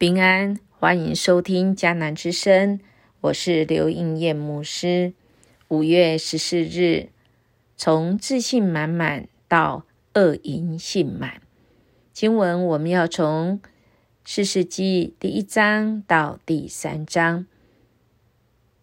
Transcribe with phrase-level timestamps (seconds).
[0.00, 2.80] 平安，欢迎收听迦南之声，
[3.20, 5.12] 我是刘应艳牧师。
[5.68, 7.10] 五月十四日，
[7.76, 11.42] 从自信满满到恶淫性满，
[12.14, 13.60] 经文我们要从
[14.24, 17.44] 四世纪第一章到第三章。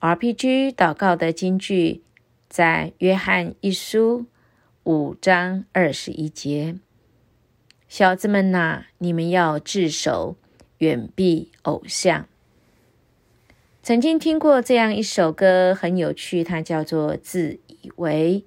[0.00, 2.02] RPG 祷告的金句
[2.50, 4.26] 在约翰一书
[4.84, 6.76] 五章二十一节：
[7.88, 10.36] 小子们呐，你们要自守。
[10.78, 12.26] 远避偶像。
[13.82, 18.44] 曾经听过这样一首歌，很有趣，它叫做《自以为》。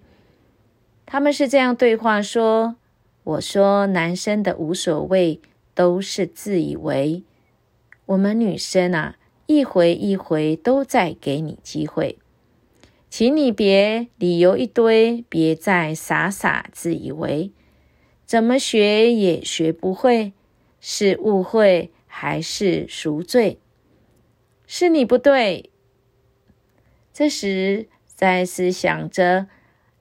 [1.05, 2.75] 他们是这样对话说
[3.23, 5.41] ：“我说男生的无所谓，
[5.73, 7.23] 都是自以为。
[8.05, 12.17] 我们女生啊，一回一回都在给你机会，
[13.09, 17.51] 请你别理由一堆，别再傻傻自以为，
[18.25, 20.33] 怎么学也学不会，
[20.79, 23.57] 是误会。”还是赎罪，
[24.67, 25.69] 是你不对。
[27.13, 29.47] 这时在思想着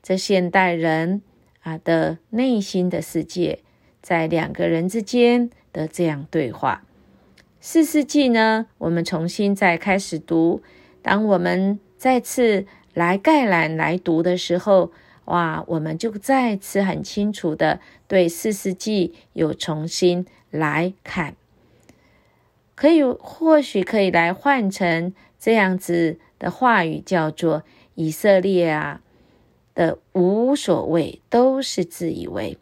[0.02, 1.22] 这现代人
[1.60, 3.60] 啊的内心的世界，
[4.02, 6.84] 在两个人之间的这样对话。
[7.60, 10.62] 四世纪呢，我们重新再开始读。
[11.02, 14.90] 当我们再次来概览来读的时候，
[15.26, 21.36] 哇，我们就再次很清楚的对四世纪有重新来看。
[22.80, 27.62] 可以，或许可以来换成这样子的话语，叫做
[27.94, 29.02] 以色列啊
[29.74, 32.56] 的无所谓，都是自以为。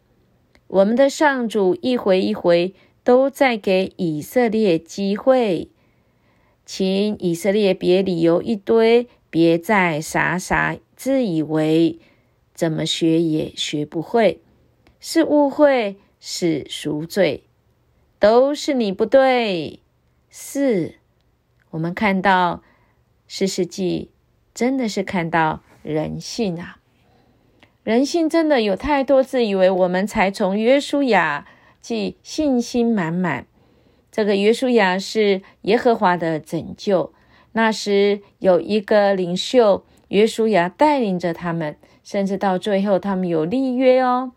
[0.67, 2.73] 我们的上主一回一回
[3.05, 5.69] 都在给以色列机会，
[6.65, 11.97] 请以色列别理由一堆，别再傻傻自以为，
[12.53, 14.41] 怎么学也学不会，
[14.99, 17.43] 是误会，是赎罪，
[18.19, 19.79] 都是你不对。
[20.29, 20.93] 四，
[21.71, 22.61] 我们看到
[23.27, 24.11] 四世纪
[24.53, 26.77] 真的是看到人性啊，
[27.83, 31.47] 人性真的有太多自以为，我们才从约书亚
[31.81, 33.47] 即信心满满。
[34.11, 37.13] 这个约书亚是耶和华的拯救，
[37.53, 44.33] 那时有一个领袖约书亚带领着他们，甚至到最后他们有立约哦，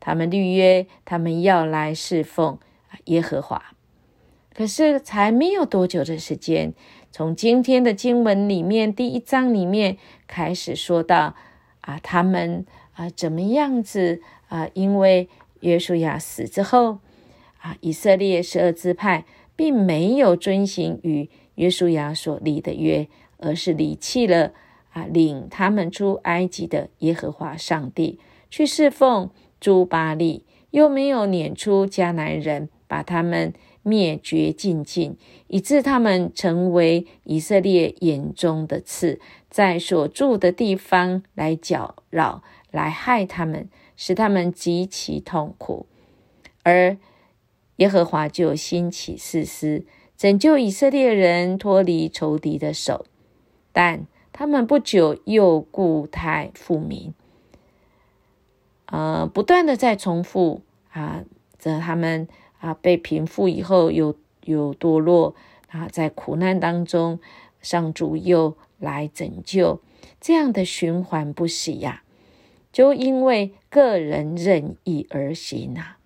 [0.00, 2.58] 他们立约，他们要来侍奉
[3.04, 3.74] 耶和华。
[4.58, 6.74] 可是才没有多久的时间，
[7.12, 9.96] 从今天的经文里面第一章里面
[10.26, 11.36] 开始说到
[11.82, 14.68] 啊，他们啊怎么样子啊？
[14.74, 15.28] 因为
[15.60, 16.98] 约书亚死之后
[17.60, 19.24] 啊，以色列十二支派
[19.54, 24.52] 并没有遵行与约书亚所立的约，而是离弃了
[24.90, 28.18] 啊领他们出埃及的耶和华上帝，
[28.50, 29.30] 去侍奉
[29.60, 33.52] 朱巴利，又没有撵出迦南人，把他们。
[33.82, 35.16] 灭绝尽尽，
[35.46, 45.86] 以致他们成为以色列眼中的刺，在所住的地方来搅扰、来害他们，使他们极其痛苦。
[46.64, 46.98] 而
[47.76, 53.06] 耶和华就兴起誓师，拯救以色列人脱离仇敌的手，
[53.72, 57.14] 但他们不久又故态复明，
[58.86, 61.24] 呃，不断的在重复啊，
[61.58, 62.28] 这他们。
[62.60, 65.34] 啊，被贫富以后有有堕落
[65.68, 67.20] 啊，在苦难当中，
[67.60, 69.80] 上主又来拯救，
[70.20, 72.02] 这样的循环不息呀，
[72.72, 75.98] 就因为个人任意而行啊，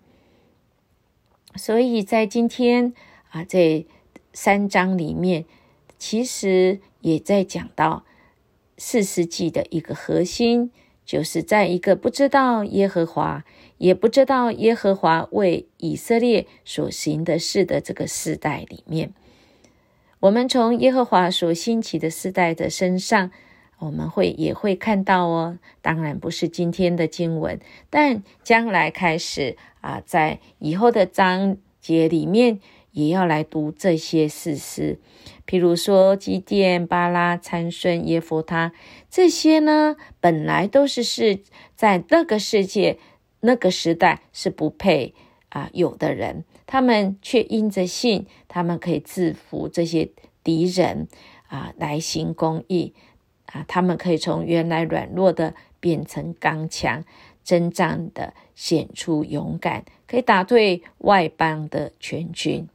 [1.55, 2.93] 所以在今天
[3.29, 3.85] 啊，这
[4.33, 5.45] 三章里面，
[5.97, 8.03] 其实也在讲到
[8.77, 10.71] 四世纪的一个核心。
[11.05, 13.43] 就是在一个不知道耶和华，
[13.77, 19.13] 也不知道耶和华为以色列所行的事的这个世代里面，
[20.19, 23.31] 我们从耶和华所兴起的世代的身上，
[23.79, 25.59] 我们会也会看到哦。
[25.81, 27.59] 当然不是今天的经文，
[27.89, 32.61] 但将来开始啊，在以后的章节里面，
[32.93, 34.97] 也要来读这些事实。
[35.45, 38.71] 譬如说，基甸、巴拉、参孙、耶弗他
[39.09, 41.41] 这些呢，本来都是是
[41.75, 42.97] 在那个世界、
[43.41, 45.13] 那个时代是不配
[45.49, 50.09] 啊有的人，他们却因着信，他们可以制服这些
[50.43, 51.09] 敌人
[51.47, 52.93] 啊，来行公义
[53.47, 57.03] 啊，他们可以从原来软弱的变成刚强，
[57.43, 62.67] 征战的显出勇敢，可以打退外邦的全军。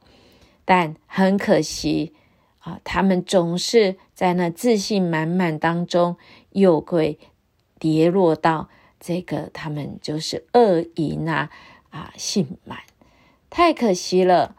[0.69, 2.13] 但很可惜。
[2.59, 6.17] 啊，他们总是在那自信满满当中，
[6.51, 7.17] 又会
[7.79, 8.69] 跌落到
[8.99, 11.49] 这个他们就是恶淫啊
[11.89, 12.79] 啊性满，
[13.49, 14.57] 太可惜了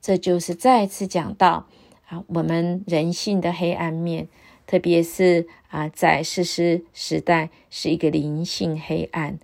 [0.00, 1.66] 这就是再次讲到
[2.06, 4.28] 啊，我们人性的黑暗面，
[4.66, 9.40] 特别是啊，在事实时代是一个灵性黑暗、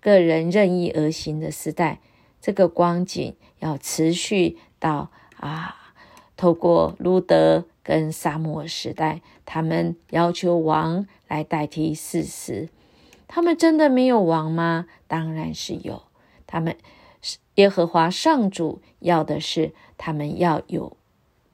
[0.00, 1.98] 个人任意而行的时代。
[2.40, 5.10] 这个光景要持续到
[5.40, 5.92] 啊，
[6.36, 12.68] 透过路德跟沙漠时代，他们要求王来代替事实。
[13.26, 14.86] 他们真的没有王吗？
[15.06, 16.02] 当然是有。
[16.46, 16.76] 他们
[17.56, 20.96] 耶和华上主要的是，他们要有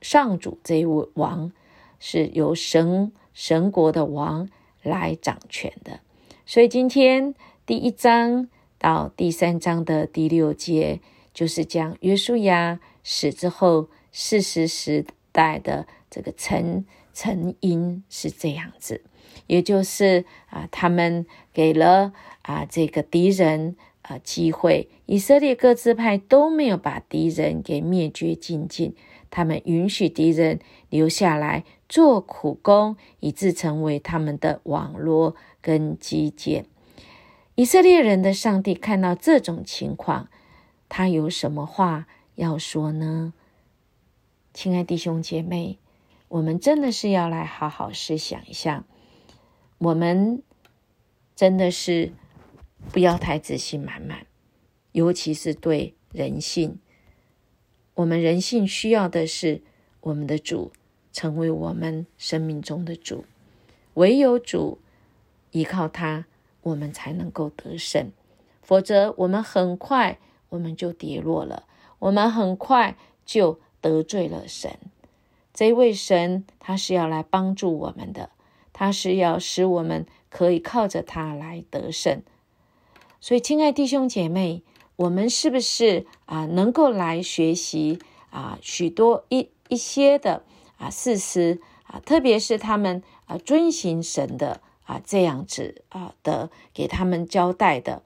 [0.01, 1.51] 上主这一位王，
[1.99, 4.49] 是由神神国的王
[4.83, 6.01] 来掌权的。
[6.47, 7.35] 所以今天
[7.67, 8.49] 第一章
[8.79, 11.01] 到第三章的第六节，
[11.33, 19.05] 就是讲约书亚死之后，四十时代的这个成成因是这样子。
[19.47, 22.12] 也就是啊，他们给了
[22.43, 28.95] 啊这个敌人啊机会，以色列各支派都没有把敌人给灭绝尽尽，
[29.31, 36.65] 他们允许敌人留下来做苦工，以致成为他们的网络跟基建。
[37.57, 40.29] 以色列人的上帝看到这种情况，
[40.89, 43.33] 他有什么话要说呢？
[44.53, 45.79] 亲爱弟兄姐妹，
[46.29, 48.85] 我们真的是要来好好思想一下。
[49.79, 50.43] 我们
[51.35, 52.13] 真的是
[52.93, 54.27] 不要太自信满满，
[54.93, 56.79] 尤其是对人性。
[57.95, 59.63] 我们人性需要的是
[60.01, 60.73] 我们的主
[61.13, 63.25] 成为我们生命中的主，
[63.95, 64.79] 唯有主
[65.51, 66.27] 依靠他，
[66.63, 68.11] 我们才能够得胜。
[68.63, 71.69] 否则，我们很快我们就跌落了，
[72.05, 74.79] 我们很快就得罪了神。
[75.53, 78.31] 这位神他是要来帮助我们的。
[78.77, 82.23] 他是要使我们可以靠着他来得胜，
[83.21, 84.65] 所以，亲爱弟兄姐妹，
[84.97, 90.43] 我们是不是啊能够来学习啊许多一一些的
[90.77, 98.03] 啊事实啊，特别是他们啊遵行神的啊这样子啊的给他们交代的。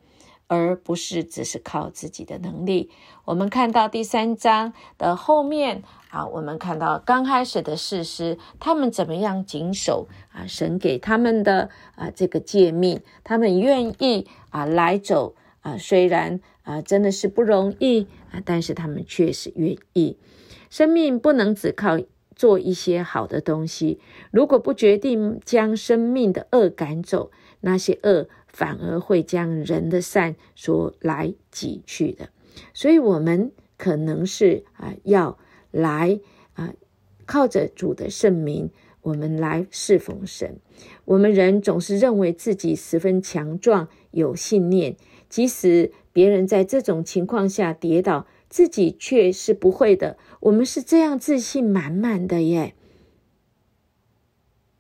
[0.49, 2.91] 而不是只是靠自己的能力。
[3.25, 20.17] 我们看到第三章的后面啊，我们看到刚开始的事实，他们怎么样谨守啊神给他们的啊这个诫命，他们愿意啊来走啊，虽然啊真的是不容易啊，但是他们确实愿意。
[20.71, 21.99] 生命不能只靠
[22.35, 28.29] 做一些好的东西，如果不决定将生命的恶赶走，那些恶。
[28.51, 32.31] 反而会将人的善所来挤去的，
[32.73, 35.39] 所以，我们可能是啊，要
[35.71, 36.19] 来
[36.55, 36.73] 啊，
[37.25, 38.71] 靠着主的圣名，
[39.03, 40.59] 我们来侍奉神。
[41.05, 44.97] 我们人总是认为自己十分强壮，有信念，
[45.29, 50.17] 即使别人在这种情况下跌倒，自己却是不会的。
[50.41, 52.75] 我们是这样自信满满的耶。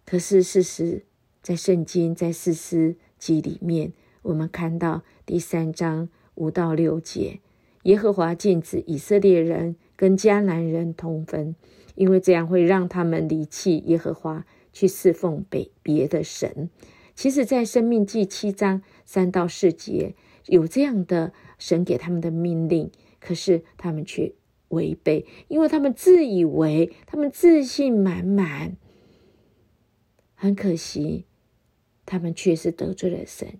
[0.04, 1.04] 可是事实，
[1.42, 2.96] 在圣经，在事实。
[3.18, 3.92] 记里面，
[4.22, 7.40] 我们看到第三章五到六节，
[7.82, 11.56] 耶和华禁止以色列人跟迦南人通婚，
[11.96, 16.70] 因为这样会让他们离弃耶和华，去侍奉北别的神。
[17.16, 20.14] 其实，在生命记七章三到四节
[20.46, 24.32] 有这样的神给他们的命令，可是他们却
[24.68, 28.76] 违背，因为他们自以为他们自信满满，
[30.36, 31.24] 很可惜。
[32.08, 33.58] 他们确实得罪了神，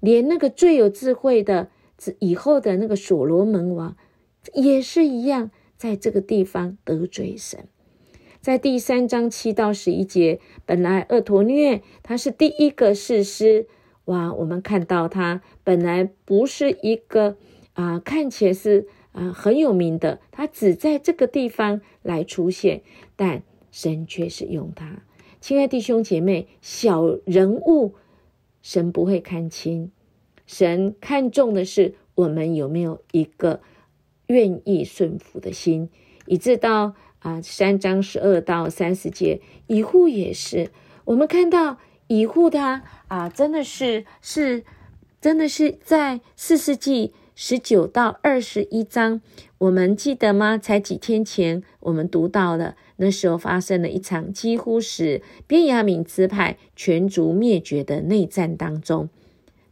[0.00, 1.70] 连那个最有智慧的
[2.18, 3.96] 以后的那个所罗门王
[4.52, 7.68] 也是一样，在这个地方得罪神。
[8.40, 13.68] 在第三章七到十一节，本来厄陀虐他是第一个士师，
[14.06, 17.36] 哇，我们看到他本来不是一个
[17.74, 22.82] 啊，看起来是啊很有名的，他只在这个地方来出现，
[23.14, 25.04] 但神却是用他。
[25.44, 27.96] 亲爱弟兄姐妹，小人物
[28.62, 29.90] 神不会看清，
[30.46, 33.60] 神看重的是我们有没有一个
[34.28, 35.90] 愿意顺服的心。
[36.24, 40.70] 以致到啊三章十二到三十节，以户也是，
[41.04, 44.64] 我们看到以户他啊，真的是是
[45.20, 47.12] 真的是在四世纪。
[47.36, 49.20] 十九到二十一章，
[49.58, 50.56] 我们记得吗？
[50.56, 59.08] 才几天前，我们读到了那时候发生了一场几乎使边雅敏支派全族灭绝的内战当中。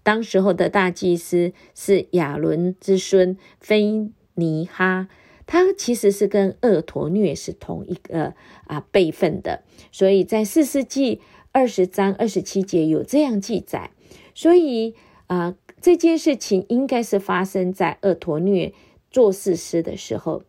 [0.02, 5.08] 当时候的大祭司是亚伦之孙菲尼哈，
[5.46, 8.34] 他其实是跟厄陀虐是同一个
[8.66, 11.20] 啊辈分的，所以在四世纪
[11.52, 13.90] 二十章二十七节有这样记载。
[14.34, 14.94] 所以
[15.26, 15.56] 啊。
[15.80, 18.72] 这件事情应该是发生在厄陀虐
[19.10, 20.44] 做事师的时候，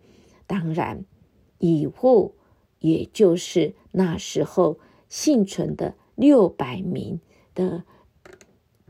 [0.45, 1.05] 当然
[1.57, 2.35] 以后，
[2.83, 7.21] 也就是那时候幸存的六百名
[7.55, 7.83] 的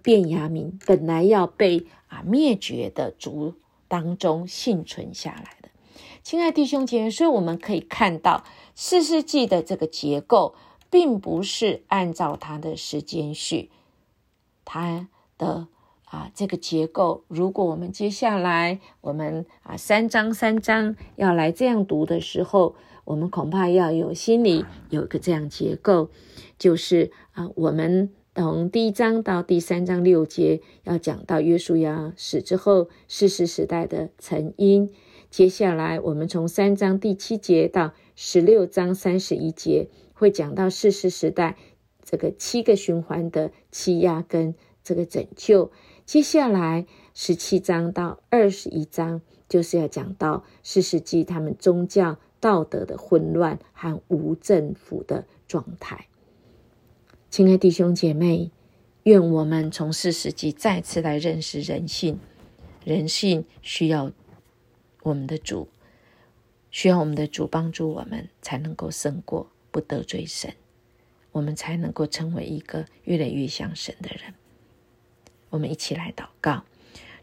[0.01, 3.53] 便雅民，本来要被啊灭绝的族
[3.87, 5.69] 当中幸存下来的。
[6.23, 10.55] 亲爱弟兄姐妹，所以我们可以看到四世纪的这个结构，
[10.89, 13.69] 并不是按照它的时间序，
[14.65, 15.07] 它
[15.37, 15.67] 的。
[16.05, 26.09] 啊，这个结构，如果我们接下来我们啊三章三章要来这样读的时候，我们恐怕要有心里有一个这样结构，
[26.57, 34.89] 就是啊，我们从第一章到第三章六节要讲到约书亚死之后世世时代的成因，
[35.29, 41.57] 接下来我们从三章第七节到十六章三十一节会讲到世世时代
[42.03, 45.71] 这个七个循环的欺压跟这个拯救。
[46.05, 56.09] 接下来十七章到二十一章，就是要讲到四世纪他们宗教道德的混乱和无政府的状态。
[57.29, 58.51] 亲爱弟兄姐妹，
[59.03, 62.19] 愿我们从四世纪再次来认识人性。
[62.83, 64.11] 人性需要
[65.03, 65.69] 我们的主，
[66.69, 70.53] 需要我们的主帮助我们，才能够胜过不得罪神，
[71.31, 74.33] 我们才能够成为一个越来越像神的人。
[75.49, 76.65] 我们一起来祷告，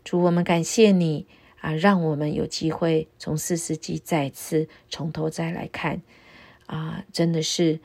[0.02, 1.26] 主，我们感谢你
[1.60, 6.02] 啊，让我们有机会从四世纪再次从头再来看
[6.66, 7.80] 啊，真的是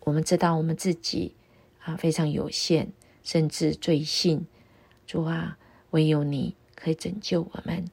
[0.00, 1.34] 我们知道我们自己
[1.80, 4.46] 啊非常有限，甚至罪性。
[5.06, 5.58] 主啊，
[5.90, 7.84] 唯有你可以拯救我们，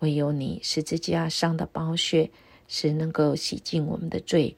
[0.00, 2.30] 唯有你十字架上的宝血
[2.66, 4.56] 是能够洗净我们的罪，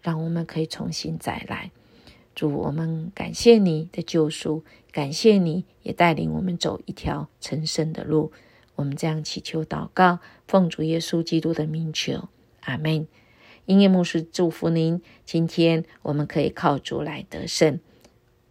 [0.00, 1.70] 让我们可以重新再来。
[2.34, 8.32] 主，我们感谢你的救赎，感谢你也带领我们走一条成圣的路。
[8.76, 12.28] 我们这样祈求祷告，奉主耶稣基督的名求，
[12.62, 13.06] 阿门。
[13.66, 17.80] 音乐牧师祝福您，今天我们可以靠主来得胜。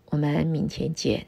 [0.10, 1.28] 我们明天见。